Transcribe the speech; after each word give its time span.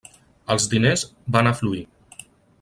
Els 0.55 0.65
diners 0.71 1.03
van 1.37 1.51
afluir. 1.53 1.85